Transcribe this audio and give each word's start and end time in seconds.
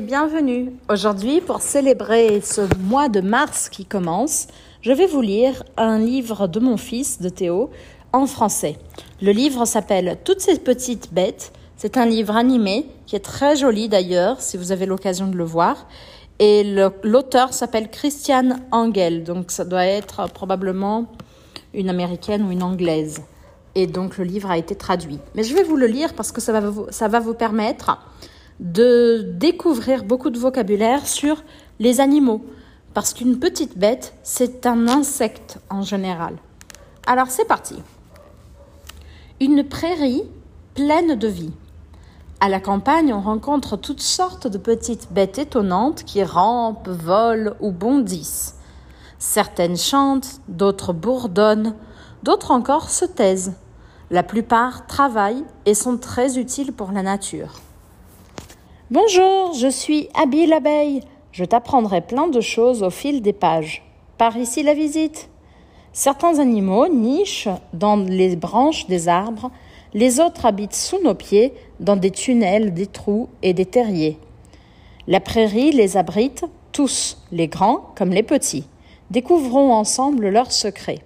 Bienvenue. 0.00 0.72
Aujourd'hui, 0.88 1.40
pour 1.40 1.60
célébrer 1.60 2.40
ce 2.40 2.60
mois 2.78 3.08
de 3.08 3.20
mars 3.20 3.68
qui 3.68 3.84
commence, 3.84 4.46
je 4.80 4.92
vais 4.92 5.06
vous 5.06 5.20
lire 5.20 5.64
un 5.76 5.98
livre 5.98 6.46
de 6.46 6.60
mon 6.60 6.76
fils, 6.76 7.20
de 7.20 7.28
Théo, 7.28 7.70
en 8.12 8.26
français. 8.26 8.76
Le 9.20 9.32
livre 9.32 9.64
s'appelle 9.64 10.18
Toutes 10.24 10.40
ces 10.40 10.58
petites 10.58 11.12
bêtes. 11.12 11.52
C'est 11.76 11.96
un 11.96 12.06
livre 12.06 12.36
animé 12.36 12.86
qui 13.06 13.16
est 13.16 13.24
très 13.24 13.56
joli 13.56 13.88
d'ailleurs, 13.88 14.40
si 14.40 14.56
vous 14.56 14.70
avez 14.70 14.86
l'occasion 14.86 15.26
de 15.26 15.36
le 15.36 15.44
voir. 15.44 15.88
Et 16.38 16.62
l'auteur 17.02 17.52
s'appelle 17.52 17.90
Christiane 17.90 18.62
Angel, 18.70 19.24
donc 19.24 19.50
ça 19.50 19.64
doit 19.64 19.86
être 19.86 20.28
probablement 20.32 21.06
une 21.74 21.90
américaine 21.90 22.44
ou 22.46 22.52
une 22.52 22.62
anglaise. 22.62 23.22
Et 23.74 23.88
donc 23.88 24.18
le 24.18 24.24
livre 24.24 24.50
a 24.50 24.58
été 24.58 24.76
traduit. 24.76 25.18
Mais 25.34 25.42
je 25.42 25.54
vais 25.54 25.64
vous 25.64 25.76
le 25.76 25.86
lire 25.86 26.14
parce 26.14 26.30
que 26.30 26.40
ça 26.40 26.52
va 26.52 26.60
vous, 26.60 26.86
ça 26.90 27.08
va 27.08 27.18
vous 27.18 27.34
permettre 27.34 27.98
de 28.60 29.24
découvrir 29.36 30.04
beaucoup 30.04 30.30
de 30.30 30.38
vocabulaire 30.38 31.06
sur 31.06 31.42
les 31.78 32.00
animaux. 32.00 32.44
Parce 32.94 33.14
qu'une 33.14 33.38
petite 33.38 33.78
bête, 33.78 34.14
c'est 34.22 34.66
un 34.66 34.88
insecte 34.88 35.58
en 35.70 35.82
général. 35.82 36.36
Alors 37.06 37.28
c'est 37.28 37.44
parti. 37.44 37.76
Une 39.40 39.62
prairie 39.64 40.24
pleine 40.74 41.14
de 41.14 41.28
vie. 41.28 41.52
À 42.40 42.48
la 42.48 42.60
campagne, 42.60 43.12
on 43.12 43.20
rencontre 43.20 43.76
toutes 43.76 44.00
sortes 44.00 44.46
de 44.46 44.58
petites 44.58 45.12
bêtes 45.12 45.38
étonnantes 45.38 46.04
qui 46.04 46.22
rampent, 46.22 46.88
volent 46.88 47.52
ou 47.60 47.72
bondissent. 47.72 48.56
Certaines 49.18 49.76
chantent, 49.76 50.40
d'autres 50.46 50.92
bourdonnent, 50.92 51.74
d'autres 52.22 52.52
encore 52.52 52.90
se 52.90 53.04
taisent. 53.04 53.54
La 54.10 54.22
plupart 54.22 54.86
travaillent 54.86 55.44
et 55.66 55.74
sont 55.74 55.98
très 55.98 56.38
utiles 56.38 56.72
pour 56.72 56.92
la 56.92 57.02
nature. 57.02 57.54
Bonjour, 58.90 59.52
je 59.52 59.68
suis 59.68 60.08
Abby 60.14 60.46
l'abeille. 60.46 61.02
Je 61.30 61.44
t'apprendrai 61.44 62.00
plein 62.00 62.26
de 62.26 62.40
choses 62.40 62.82
au 62.82 62.88
fil 62.88 63.20
des 63.20 63.34
pages. 63.34 63.82
Par 64.16 64.34
ici 64.38 64.62
la 64.62 64.72
visite. 64.72 65.28
Certains 65.92 66.38
animaux 66.38 66.88
nichent 66.88 67.50
dans 67.74 67.96
les 67.96 68.34
branches 68.34 68.86
des 68.86 69.08
arbres, 69.08 69.50
les 69.92 70.20
autres 70.20 70.46
habitent 70.46 70.74
sous 70.74 71.02
nos 71.02 71.12
pieds, 71.12 71.52
dans 71.80 71.96
des 71.96 72.10
tunnels, 72.10 72.72
des 72.72 72.86
trous 72.86 73.28
et 73.42 73.52
des 73.52 73.66
terriers. 73.66 74.18
La 75.06 75.20
prairie 75.20 75.72
les 75.72 75.98
abrite, 75.98 76.46
tous, 76.72 77.18
les 77.30 77.46
grands 77.46 77.90
comme 77.94 78.12
les 78.12 78.22
petits. 78.22 78.64
Découvrons 79.10 79.74
ensemble 79.74 80.30
leurs 80.30 80.52
secrets. 80.52 81.02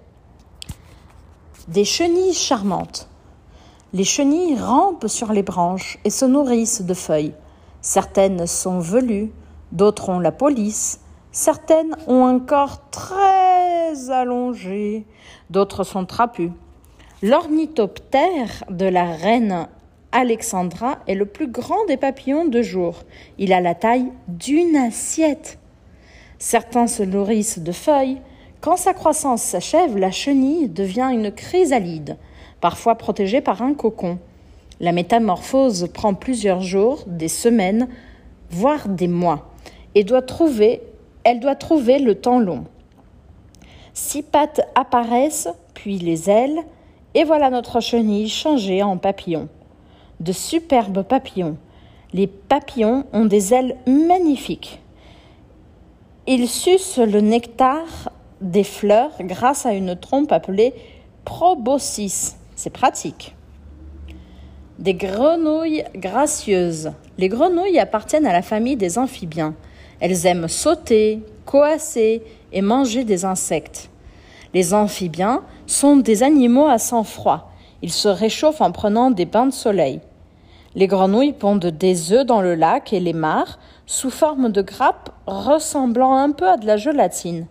Des 1.67 1.83
chenilles 1.83 2.33
charmantes. 2.33 3.09
Les 3.91 4.05
chenilles 4.05 4.57
rampent 4.57 5.09
sur 5.09 5.33
les 5.33 5.43
branches 5.43 5.99
et 6.05 6.09
se 6.09 6.23
nourrissent 6.23 6.83
de 6.83 6.93
feuilles. 6.93 7.33
Certaines 7.85 8.47
sont 8.47 8.79
velues, 8.79 9.29
d'autres 9.73 10.07
ont 10.07 10.19
la 10.19 10.31
police, 10.31 11.01
certaines 11.33 11.97
ont 12.07 12.25
un 12.25 12.39
corps 12.39 12.89
très 12.91 14.09
allongé, 14.09 15.05
d'autres 15.49 15.83
sont 15.83 16.05
trapues. 16.05 16.53
L'ornithoptère 17.21 18.63
de 18.69 18.85
la 18.85 19.11
reine 19.11 19.67
Alexandra 20.13 20.99
est 21.07 21.15
le 21.15 21.25
plus 21.25 21.47
grand 21.47 21.85
des 21.87 21.97
papillons 21.97 22.45
de 22.45 22.61
jour. 22.61 22.99
Il 23.37 23.51
a 23.51 23.59
la 23.59 23.75
taille 23.75 24.13
d'une 24.29 24.77
assiette. 24.77 25.59
Certains 26.39 26.87
se 26.87 27.03
nourrissent 27.03 27.59
de 27.59 27.73
feuilles. 27.73 28.21
Quand 28.61 28.77
sa 28.77 28.93
croissance 28.93 29.41
s'achève, 29.41 29.97
la 29.97 30.11
chenille 30.11 30.69
devient 30.69 31.09
une 31.11 31.33
chrysalide, 31.33 32.15
parfois 32.61 32.95
protégée 32.95 33.41
par 33.41 33.61
un 33.61 33.73
cocon. 33.73 34.19
La 34.83 34.91
métamorphose 34.91 35.87
prend 35.93 36.13
plusieurs 36.13 36.59
jours, 36.59 37.05
des 37.07 37.29
semaines, 37.29 37.87
voire 38.49 38.89
des 38.89 39.07
mois, 39.07 39.53
et 39.95 40.03
doit 40.03 40.21
trouver, 40.21 40.81
elle 41.23 41.39
doit 41.39 41.55
trouver 41.55 41.99
le 41.99 42.15
temps 42.15 42.39
long. 42.39 42.65
Six 43.93 44.23
pattes 44.23 44.59
apparaissent, 44.75 45.47
puis 45.73 45.99
les 45.99 46.29
ailes, 46.29 46.59
et 47.13 47.23
voilà 47.23 47.49
notre 47.49 47.79
chenille 47.79 48.27
changée 48.27 48.83
en 48.83 48.97
papillon. 48.97 49.47
De 50.19 50.33
superbes 50.33 51.03
papillons. 51.03 51.55
Les 52.11 52.27
papillons 52.27 53.05
ont 53.13 53.23
des 53.23 53.53
ailes 53.53 53.77
magnifiques. 53.87 54.81
Ils 56.27 56.49
sucent 56.49 56.99
le 56.99 57.21
nectar 57.21 58.11
des 58.41 58.65
fleurs 58.65 59.13
grâce 59.21 59.65
à 59.65 59.71
une 59.71 59.95
trompe 59.95 60.33
appelée 60.33 60.73
proboscis. 61.23 62.35
C'est 62.57 62.69
pratique. 62.69 63.33
Des 64.79 64.95
grenouilles 64.95 65.83
gracieuses. 65.95 66.93
Les 67.19 67.29
grenouilles 67.29 67.77
appartiennent 67.77 68.25
à 68.25 68.33
la 68.33 68.41
famille 68.41 68.75
des 68.75 68.97
amphibiens. 68.97 69.53
Elles 69.99 70.25
aiment 70.25 70.47
sauter, 70.47 71.21
coasser 71.45 72.23
et 72.51 72.63
manger 72.63 73.03
des 73.03 73.23
insectes. 73.23 73.91
Les 74.55 74.73
amphibiens 74.73 75.43
sont 75.67 75.97
des 75.97 76.23
animaux 76.23 76.65
à 76.65 76.79
sang 76.79 77.03
froid. 77.03 77.51
Ils 77.83 77.91
se 77.91 78.07
réchauffent 78.07 78.61
en 78.61 78.71
prenant 78.71 79.11
des 79.11 79.25
bains 79.25 79.45
de 79.45 79.53
soleil. 79.53 80.01
Les 80.73 80.87
grenouilles 80.87 81.33
pondent 81.33 81.67
des 81.67 82.11
œufs 82.11 82.25
dans 82.25 82.41
le 82.41 82.55
lac 82.55 82.93
et 82.93 82.99
les 82.99 83.13
mares 83.13 83.59
sous 83.85 84.09
forme 84.09 84.51
de 84.51 84.63
grappes 84.63 85.11
ressemblant 85.27 86.15
un 86.15 86.31
peu 86.31 86.49
à 86.49 86.57
de 86.57 86.65
la 86.65 86.77
gélatine. 86.77 87.45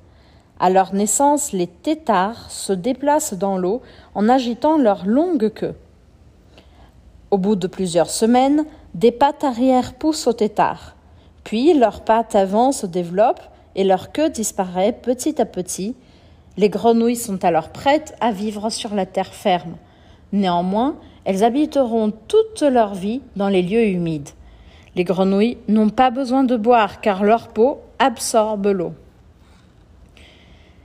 À 0.59 0.71
leur 0.71 0.93
naissance, 0.93 1.53
les 1.53 1.69
têtards 1.69 2.51
se 2.51 2.73
déplacent 2.73 3.35
dans 3.35 3.57
l'eau 3.57 3.81
en 4.17 4.29
agitant 4.29 4.77
leur 4.77 5.07
longue 5.07 5.51
queue. 5.51 5.77
Au 7.33 7.39
bout 7.39 7.57
de 7.57 7.67
plusieurs 7.67 8.11
semaines, 8.11 8.67
des 8.93 9.11
pattes 9.11 9.43
arrière 9.43 9.95
poussent 9.95 10.27
au 10.27 10.35
tétard. 10.35 10.97
Puis 11.45 11.73
leurs 11.73 12.05
pattes 12.05 12.35
avant 12.35 12.73
se 12.73 12.85
développent 12.85 13.49
et 13.75 13.85
leur 13.85 14.13
queue 14.13 14.29
disparaît 14.29 14.93
petit 14.93 15.41
à 15.41 15.47
petit. 15.47 15.97
Les 16.59 16.69
grenouilles 16.69 17.17
sont 17.17 17.43
alors 17.43 17.71
prêtes 17.71 18.15
à 18.21 18.33
vivre 18.33 18.69
sur 18.69 18.95
la 18.95 19.07
terre 19.07 19.33
ferme. 19.33 19.77
Néanmoins, 20.33 20.97
elles 21.25 21.43
habiteront 21.43 22.13
toute 22.29 22.61
leur 22.61 22.95
vie 22.95 23.23
dans 23.35 23.49
les 23.49 23.63
lieux 23.63 23.87
humides. 23.87 24.29
Les 24.95 25.05
grenouilles 25.05 25.57
n'ont 25.69 25.89
pas 25.89 26.11
besoin 26.11 26.45
de 26.45 26.59
boire 26.59 27.01
car 27.01 27.25
leur 27.25 27.49
peau 27.49 27.79
absorbe 27.99 28.67
l'eau. 28.67 28.93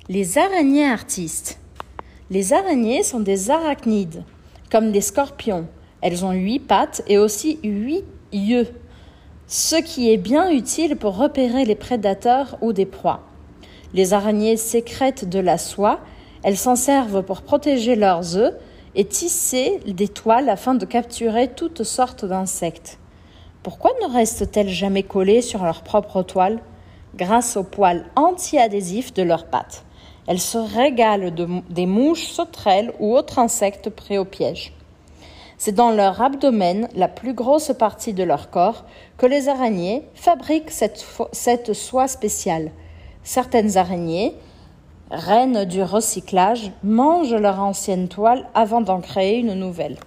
Les 0.08 0.38
araignées 0.38 0.88
artistes. 0.88 1.60
Les 2.30 2.54
araignées 2.54 3.04
sont 3.04 3.20
des 3.20 3.52
arachnides, 3.52 4.24
comme 4.72 4.94
les 4.94 5.02
scorpions. 5.02 5.68
Elles 6.02 6.26
ont 6.26 6.32
huit 6.32 6.60
pattes 6.60 7.02
et 7.08 7.18
aussi 7.18 7.60
huit 7.64 8.04
yeux, 8.32 8.68
ce 9.48 9.76
qui 9.78 10.12
est 10.12 10.18
bien 10.18 10.50
utile 10.52 10.96
pour 10.96 11.18
repérer 11.18 11.66
les 11.66 11.76
prédateurs 11.76 12.58
ou 12.62 12.74
des 12.74 12.86
proies. 12.86 13.22
Les 13.94 14.14
araignées 14.14 14.58
sécrètent 14.58 15.28
de 15.28 15.40
la 15.40 15.58
soie, 15.58 16.00
elles 16.44 16.58
s'en 16.58 16.76
servent 16.76 17.24
pour 17.24 17.42
protéger 17.42 17.96
leurs 17.96 18.38
œufs 18.38 18.54
et 18.96 19.06
tisser 19.06 19.80
des 19.86 20.08
toiles 20.08 20.50
afin 20.50 20.76
de 20.76 20.86
capturer 20.86 21.50
toutes 21.50 21.84
sortes 21.84 22.26
d'insectes. 22.26 23.00
Pourquoi 23.64 23.92
ne 24.02 24.14
restent-elles 24.14 24.70
jamais 24.70 25.04
collées 25.04 25.42
sur 25.42 25.64
leur 25.64 25.84
propre 25.84 26.24
toile 26.24 26.60
Grâce 27.16 27.58
aux 27.58 27.64
poils 27.64 28.06
anti-adhésifs 28.16 29.14
de 29.14 29.24
leurs 29.24 29.48
pattes. 29.48 29.84
Elles 30.28 30.40
se 30.40 30.58
régalent 30.58 31.32
de, 31.32 31.48
des 31.70 31.86
mouches, 31.86 32.28
sauterelles 32.28 32.94
ou 33.00 33.16
autres 33.16 33.40
insectes 33.40 33.90
prêts 33.90 34.18
au 34.18 34.26
piège. 34.26 34.77
C'est 35.58 35.72
dans 35.72 35.92
leur 35.92 36.22
abdomen, 36.22 36.88
la 36.96 37.08
plus 37.08 37.34
grosse 37.34 37.72
partie 37.78 38.14
de 38.14 38.24
leur 38.24 38.52
corps, 38.52 38.86
que 39.18 39.26
les 39.26 39.50
araignées 39.50 40.04
fabriquent 40.14 40.72
cette, 40.72 41.74
soie 41.74 42.08
spéciale. 42.08 42.72
Certaines 43.24 43.78
araignées 43.78 44.36
reines 45.10 45.66
du 45.66 45.82
recyclage, 45.82 46.72
mangent 46.84 47.34
leur 47.34 47.62
ancienne 47.62 48.08
toile 48.08 48.48
avant 48.54 48.82
d'en 48.82 49.00
créer 49.00 49.40
une 49.40 49.54
nouvelle. 49.54 49.98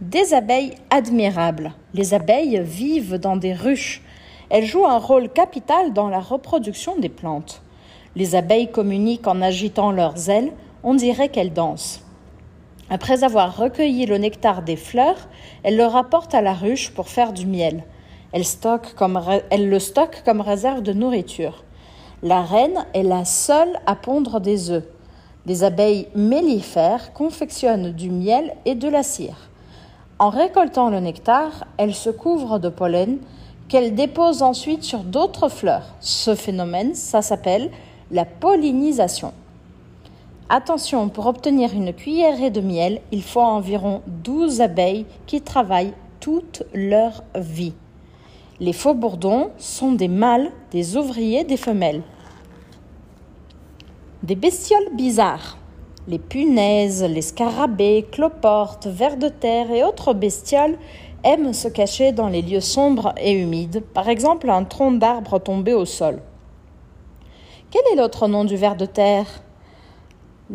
Des 0.00 0.34
abeilles 0.34 0.74
admirables. 0.90 1.72
Les 1.94 2.14
abeilles 2.14 2.60
vivent 2.62 3.18
dans 3.18 3.36
des 3.36 3.54
ruches. 3.54 4.02
Elles 4.50 4.66
jouent 4.66 4.86
un 4.86 4.98
rôle 4.98 5.28
capital 5.28 5.92
dans 5.92 6.08
la 6.08 6.20
reproduction 6.20 6.96
des 6.98 7.08
plantes. 7.08 7.62
Les 8.16 8.34
abeilles 8.34 8.70
communiquent 8.70 9.26
en 9.26 9.40
agitant 9.40 9.92
leurs 9.92 10.28
ailes, 10.28 10.52
on 10.82 10.94
dirait 10.94 11.28
qu'elles 11.28 11.52
dansent. 11.52 12.04
Après 12.94 13.24
avoir 13.24 13.56
recueilli 13.56 14.06
le 14.06 14.18
nectar 14.18 14.62
des 14.62 14.76
fleurs, 14.76 15.26
elles 15.64 15.76
le 15.76 15.84
rapportent 15.84 16.32
à 16.32 16.42
la 16.42 16.52
ruche 16.52 16.94
pour 16.94 17.08
faire 17.08 17.32
du 17.32 17.44
miel. 17.44 17.82
Elles, 18.30 18.44
comme, 18.94 19.20
elles 19.50 19.68
le 19.68 19.80
stockent 19.80 20.22
comme 20.24 20.40
réserve 20.40 20.80
de 20.80 20.92
nourriture. 20.92 21.64
La 22.22 22.42
reine 22.42 22.86
est 22.94 23.02
la 23.02 23.24
seule 23.24 23.80
à 23.86 23.96
pondre 23.96 24.40
des 24.40 24.70
œufs. 24.70 24.84
Les 25.44 25.64
abeilles 25.64 26.06
mellifères 26.14 27.12
confectionnent 27.14 27.90
du 27.90 28.10
miel 28.10 28.54
et 28.64 28.76
de 28.76 28.86
la 28.86 29.02
cire. 29.02 29.50
En 30.20 30.28
récoltant 30.28 30.88
le 30.88 31.00
nectar, 31.00 31.64
elles 31.78 31.96
se 31.96 32.10
couvrent 32.10 32.60
de 32.60 32.68
pollen 32.68 33.18
qu'elles 33.66 33.96
déposent 33.96 34.42
ensuite 34.42 34.84
sur 34.84 35.00
d'autres 35.00 35.48
fleurs. 35.48 35.96
Ce 35.98 36.36
phénomène, 36.36 36.94
ça 36.94 37.22
s'appelle 37.22 37.72
la 38.12 38.24
pollinisation. 38.24 39.32
Attention, 40.50 41.08
pour 41.08 41.26
obtenir 41.26 41.72
une 41.72 41.94
cuillerée 41.94 42.50
de 42.50 42.60
miel, 42.60 43.00
il 43.12 43.22
faut 43.22 43.40
environ 43.40 44.02
12 44.06 44.60
abeilles 44.60 45.06
qui 45.26 45.40
travaillent 45.40 45.94
toute 46.20 46.64
leur 46.74 47.24
vie. 47.34 47.72
Les 48.60 48.74
faux 48.74 48.92
bourdons 48.92 49.50
sont 49.56 49.92
des 49.92 50.08
mâles, 50.08 50.52
des 50.70 50.98
ouvriers, 50.98 51.44
des 51.44 51.56
femelles. 51.56 52.02
Des 54.22 54.36
bestioles 54.36 54.94
bizarres. 54.94 55.56
Les 56.08 56.18
punaises, 56.18 57.02
les 57.02 57.22
scarabées, 57.22 58.06
cloportes, 58.12 58.86
vers 58.86 59.16
de 59.16 59.28
terre 59.28 59.70
et 59.70 59.82
autres 59.82 60.12
bestioles 60.12 60.76
aiment 61.24 61.54
se 61.54 61.68
cacher 61.68 62.12
dans 62.12 62.28
les 62.28 62.42
lieux 62.42 62.60
sombres 62.60 63.14
et 63.16 63.32
humides, 63.32 63.82
par 63.94 64.10
exemple 64.10 64.50
un 64.50 64.64
tronc 64.64 64.92
d'arbre 64.92 65.38
tombé 65.38 65.72
au 65.72 65.86
sol. 65.86 66.20
Quel 67.70 67.82
est 67.92 67.96
l'autre 67.96 68.28
nom 68.28 68.44
du 68.44 68.56
ver 68.56 68.76
de 68.76 68.84
terre? 68.84 69.26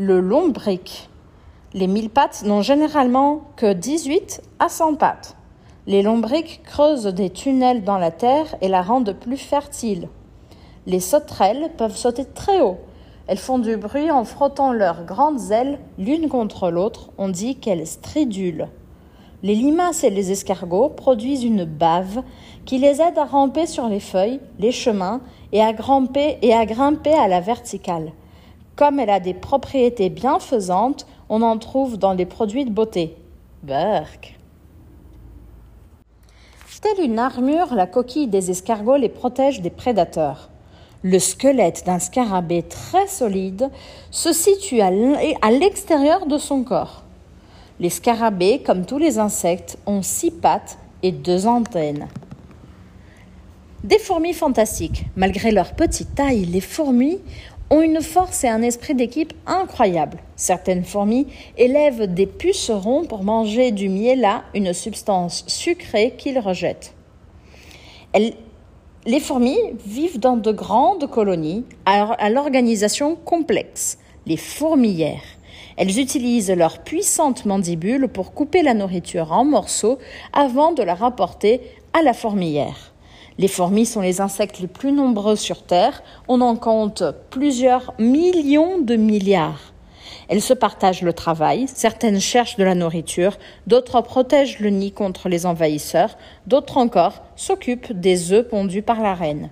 Le 0.01 0.22
lombric. 0.22 1.10
Les 1.74 1.88
mille 1.88 2.10
pattes 2.10 2.44
n'ont 2.46 2.62
généralement 2.62 3.42
que 3.57 3.74
18 3.74 4.42
à 4.60 4.69
100 4.69 4.96
pattes. 4.96 5.36
Les 5.88 6.04
lombrics 6.04 6.62
creusent 6.63 7.04
des 7.04 7.30
tunnels 7.30 7.84
dans 7.84 7.98
la 7.98 8.10
terre 8.10 8.56
et 8.62 8.69
la 8.69 8.81
rendent 8.81 9.12
plus 9.12 9.36
fertile. 9.36 10.07
Les 10.86 11.01
sauterelles 11.01 11.72
peuvent 11.78 11.98
sauter 11.98 12.24
très 12.24 12.62
haut, 12.62 12.78
elles 13.28 13.38
font 13.38 13.60
du 13.60 13.75
bruit 13.75 14.10
en 14.10 14.24
frottant 14.24 14.72
leurs 14.72 15.04
grandes 15.04 15.51
ailes 15.51 15.80
l'une 15.98 16.30
contre 16.30 16.72
l'autre. 16.72 17.10
On 17.18 17.28
dit 17.28 17.57
qu'elles 17.57 17.86
stridulent. 17.86 18.69
Les 19.44 19.56
limaces 19.56 20.06
et 20.06 20.10
les 20.10 20.31
escargots 20.31 20.88
produisent 20.88 21.44
une 21.44 21.66
bave 21.66 22.24
qui 22.63 22.78
les 22.78 23.01
aide 23.01 23.18
à 23.18 23.25
ramper 23.25 23.66
sur 23.66 23.90
les 23.90 24.00
feuilles, 24.00 24.40
les 24.60 24.72
chemins 24.72 25.19
et 25.51 25.62
à 25.62 25.74
grimper, 25.74 26.38
et 26.42 26.54
à, 26.54 26.66
grimper 26.66 27.13
à 27.16 27.28
la 27.28 27.42
verticale. 27.42 28.13
Comme 28.80 29.02
elle 29.02 29.10
a 29.10 29.20
des 29.20 29.34
propriétés 29.34 30.08
bienfaisantes, 30.08 31.06
on 31.28 31.42
en 31.42 31.58
trouve 31.58 31.98
dans 31.98 32.14
les 32.14 32.26
produits 32.26 32.64
de 32.64 32.72
beauté. 32.72 33.14
Burk. 33.62 34.40
Telle 36.81 37.04
une 37.04 37.20
armure, 37.20 37.76
la 37.76 37.88
coquille 37.88 38.28
des 38.28 38.52
escargots 38.52 38.96
les 38.96 39.10
protège 39.10 39.60
des 39.60 39.70
prédateurs. 39.70 40.50
Le 41.04 41.20
squelette 41.20 41.84
d'un 41.86 42.00
scarabée 42.00 42.64
très 42.64 43.08
solide 43.08 43.70
se 44.12 44.31
situe 44.31 44.80
à 44.80 45.52
l'extérieur 45.52 46.25
de 46.25 46.38
son 46.38 46.64
corps. 46.64 47.04
Les 47.82 47.90
scarabées, 47.90 48.64
comme 48.66 48.86
tous 48.86 48.98
les 48.98 49.20
insectes, 49.20 49.78
ont 49.88 50.02
six 50.02 50.32
pattes 50.32 50.78
et 51.04 51.12
deux 51.12 51.48
antennes. 51.48 52.08
Des 53.84 54.00
fourmis 54.00 54.34
fantastiques. 54.34 55.06
Malgré 55.18 55.52
leur 55.52 55.74
petite 55.74 56.16
taille, 56.16 56.46
les 56.46 56.62
fourmis 56.62 57.20
ont 57.69 57.81
une 57.81 58.01
force 58.01 58.44
et 58.44 58.48
un 58.48 58.62
esprit 58.62 58.95
d'équipe 58.95 59.33
incroyables. 59.45 60.19
Certaines 60.36 60.83
fourmis 60.83 61.27
élèvent 61.57 62.12
des 62.13 62.25
pucerons 62.25 63.06
pour 63.06 63.24
manger 63.24 63.71
du 63.71 63.89
miela, 63.89 64.44
une 64.54 64.74
substance 64.74 65.44
sucrée 65.48 66.16
qu'ils 66.18 66.39
rejettent. 66.39 66.94
Les 69.06 69.19
fourmis 69.19 69.60
vivent 69.86 70.19
dans 70.19 70.38
de 70.38 70.51
grandes 70.51 71.10
colonies 71.10 71.66
à 71.86 72.30
l'organisation 72.30 73.16
complexe, 73.16 73.98
les 74.25 74.38
fourmilières. 74.38 75.22
Elles 75.77 76.00
utilisent 76.00 76.51
leurs 76.51 76.80
puissantes 76.80 77.45
mandibules 77.45 78.10
pour 78.10 78.33
couper 78.33 78.63
la 78.63 78.74
nourriture 78.74 79.31
en 79.31 79.45
morceaux 79.45 79.98
avant 80.33 80.74
de 80.74 80.83
la 80.83 80.95
rapporter 80.95 81.62
à 81.94 82.01
la 82.01 82.13
fourmilière. 82.13 82.94
Les 83.39 83.47
fourmis 83.47 83.86
sont 83.86 84.01
les 84.01 84.19
insectes 84.19 84.59
les 84.59 84.68
plus 84.68 84.91
nombreux 84.91 85.38
sur 85.38 85.63
Terre. 85.63 86.03
On 86.27 86.41
en 86.41 86.57
compte 86.57 87.03
plusieurs 87.30 87.94
millions 87.97 88.80
de 88.80 88.97
milliards. 88.97 89.71
Elles 90.27 90.41
se 90.41 90.53
partagent 90.53 91.03
le 91.03 91.13
travail, 91.13 91.65
certaines 91.74 92.19
cherchent 92.19 92.57
de 92.57 92.65
la 92.65 92.75
nourriture, 92.75 93.38
d'autres 93.65 94.01
protègent 94.01 94.59
le 94.59 94.69
nid 94.69 94.91
contre 94.91 95.30
les 95.30 95.45
envahisseurs, 95.45 96.18
d'autres 96.47 96.77
encore 96.77 97.24
s'occupent 97.38 97.94
des 97.94 98.33
œufs 98.33 98.45
pondus 98.45 98.81
par 98.81 99.01
la 99.01 99.15
reine. 99.15 99.50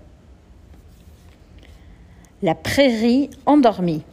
La 2.41 2.55
prairie 2.55 3.29
endormie. 3.45 4.03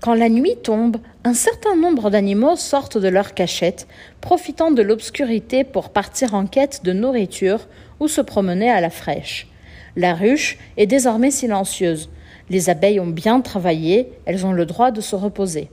Quand 0.00 0.14
la 0.14 0.28
nuit 0.28 0.56
tombe, 0.62 0.98
un 1.24 1.34
certain 1.34 1.74
nombre 1.74 2.08
d'animaux 2.08 2.54
sortent 2.54 2.98
de 2.98 3.08
leur 3.08 3.34
cachette, 3.34 3.88
profitant 4.20 4.70
de 4.70 4.80
l'obscurité 4.80 5.64
pour 5.64 5.90
partir 5.90 6.34
en 6.34 6.46
quête 6.46 6.84
de 6.84 6.92
nourriture 6.92 7.66
ou 8.00 8.08
se 8.08 8.20
promener 8.20 8.70
à 8.70 8.80
la 8.80 8.90
fraîche. 8.90 9.48
La 9.96 10.14
ruche 10.14 10.58
est 10.76 10.86
désormais 10.86 11.30
silencieuse. 11.30 12.10
Les 12.50 12.70
abeilles 12.70 13.00
ont 13.00 13.06
bien 13.06 13.40
travaillé, 13.40 14.12
elles 14.24 14.46
ont 14.46 14.52
le 14.52 14.66
droit 14.66 14.90
de 14.90 15.00
se 15.00 15.16
reposer. 15.16 15.70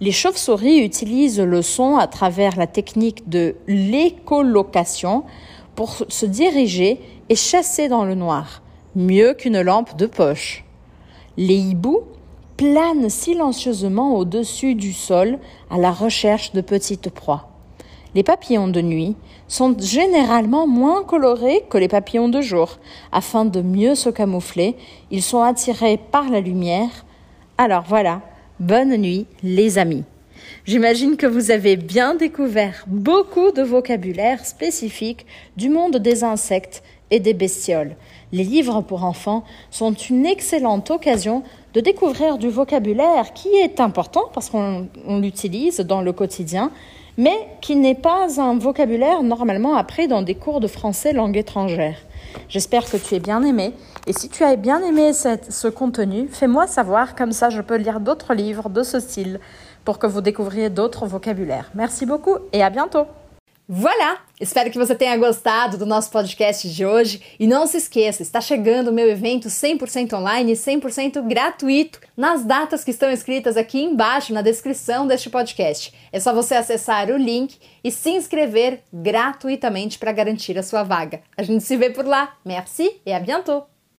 Les 0.00 0.12
chauves-souris 0.12 0.78
utilisent 0.78 1.40
le 1.40 1.62
son 1.62 1.96
à 1.96 2.06
travers 2.06 2.56
la 2.56 2.66
technique 2.66 3.28
de 3.28 3.54
l'écolocation 3.68 5.24
pour 5.76 6.04
se 6.08 6.26
diriger 6.26 7.00
et 7.28 7.36
chasser 7.36 7.88
dans 7.88 8.04
le 8.04 8.14
noir, 8.14 8.62
mieux 8.96 9.34
qu'une 9.34 9.60
lampe 9.60 9.96
de 9.96 10.06
poche. 10.06 10.64
Les 11.36 11.56
hiboux 11.56 12.02
planent 12.56 13.08
silencieusement 13.08 14.16
au-dessus 14.16 14.74
du 14.74 14.92
sol 14.92 15.38
à 15.70 15.78
la 15.78 15.90
recherche 15.90 16.52
de 16.52 16.60
petites 16.60 17.10
proies. 17.10 17.53
Les 18.14 18.22
papillons 18.22 18.68
de 18.68 18.80
nuit 18.80 19.16
sont 19.48 19.76
généralement 19.78 20.66
moins 20.66 21.02
colorés 21.02 21.64
que 21.68 21.78
les 21.78 21.88
papillons 21.88 22.28
de 22.28 22.40
jour. 22.40 22.78
Afin 23.12 23.44
de 23.44 23.60
mieux 23.60 23.94
se 23.94 24.08
camoufler, 24.08 24.76
ils 25.10 25.22
sont 25.22 25.42
attirés 25.42 25.98
par 25.98 26.30
la 26.30 26.40
lumière. 26.40 27.04
Alors 27.58 27.84
voilà, 27.86 28.20
Bonne 28.60 28.96
nuit, 28.96 29.26
les 29.42 29.78
amis. 29.78 30.04
J'imagine 30.64 31.16
que 31.16 31.26
vous 31.26 31.50
avez 31.50 31.74
bien 31.74 32.14
découvert 32.14 32.84
beaucoup 32.86 33.50
de 33.50 33.62
vocabulaire 33.62 34.46
spécifique 34.46 35.26
du 35.56 35.68
monde 35.68 35.96
des 35.96 36.22
insectes 36.22 36.84
et 37.10 37.18
des 37.18 37.34
bestioles. 37.34 37.96
Les 38.30 38.44
livres 38.44 38.80
pour 38.80 39.02
enfants 39.02 39.42
sont 39.72 39.92
une 39.92 40.24
excellente 40.24 40.92
occasion 40.92 41.42
de 41.72 41.80
découvrir 41.80 42.38
du 42.38 42.48
vocabulaire 42.48 43.32
qui 43.32 43.48
est 43.48 43.80
important 43.80 44.30
parce 44.32 44.50
qu'on 44.50 44.86
l'utilise 45.08 45.80
dans 45.80 46.00
le 46.00 46.12
quotidien, 46.12 46.70
mais 47.16 47.36
qui 47.60 47.76
n'est 47.76 47.94
pas 47.94 48.40
un 48.40 48.58
vocabulaire 48.58 49.22
normalement 49.22 49.76
appris 49.76 50.08
dans 50.08 50.22
des 50.22 50.34
cours 50.34 50.60
de 50.60 50.66
français 50.66 51.12
langue 51.12 51.36
étrangère. 51.36 51.96
J'espère 52.48 52.90
que 52.90 52.96
tu 52.96 53.14
es 53.14 53.20
bien 53.20 53.42
aimé. 53.42 53.72
Et 54.06 54.12
si 54.12 54.28
tu 54.28 54.42
as 54.42 54.56
bien 54.56 54.82
aimé 54.82 55.12
ce 55.12 55.68
contenu, 55.68 56.28
fais-moi 56.30 56.66
savoir, 56.66 57.14
comme 57.14 57.32
ça 57.32 57.50
je 57.50 57.60
peux 57.60 57.76
lire 57.76 58.00
d'autres 58.00 58.34
livres 58.34 58.68
de 58.68 58.82
ce 58.82 59.00
style 59.00 59.40
pour 59.84 59.98
que 59.98 60.06
vous 60.06 60.20
découvriez 60.20 60.70
d'autres 60.70 61.06
vocabulaires. 61.06 61.70
Merci 61.74 62.06
beaucoup 62.06 62.36
et 62.52 62.62
à 62.62 62.70
bientôt! 62.70 63.06
Voilà! 63.66 64.18
Espero 64.38 64.70
que 64.70 64.76
você 64.76 64.94
tenha 64.94 65.16
gostado 65.16 65.78
do 65.78 65.86
nosso 65.86 66.10
podcast 66.10 66.68
de 66.68 66.84
hoje. 66.84 67.22
E 67.40 67.46
não 67.46 67.66
se 67.66 67.78
esqueça, 67.78 68.22
está 68.22 68.40
chegando 68.40 68.88
o 68.88 68.92
meu 68.92 69.08
evento 69.08 69.48
100% 69.48 70.12
online 70.12 70.52
e 70.52 70.56
100% 70.56 71.26
gratuito 71.26 71.98
nas 72.14 72.44
datas 72.44 72.84
que 72.84 72.90
estão 72.90 73.10
escritas 73.10 73.56
aqui 73.56 73.82
embaixo 73.82 74.34
na 74.34 74.42
descrição 74.42 75.06
deste 75.06 75.30
podcast. 75.30 75.94
É 76.12 76.20
só 76.20 76.34
você 76.34 76.54
acessar 76.54 77.10
o 77.10 77.16
link 77.16 77.56
e 77.82 77.90
se 77.90 78.10
inscrever 78.10 78.82
gratuitamente 78.92 79.98
para 79.98 80.12
garantir 80.12 80.58
a 80.58 80.62
sua 80.62 80.82
vaga. 80.82 81.22
A 81.36 81.42
gente 81.42 81.64
se 81.64 81.76
vê 81.76 81.88
por 81.88 82.04
lá. 82.04 82.36
Merci 82.44 83.00
e 83.06 83.12
à 83.12 83.18
bientôt! 83.18 83.73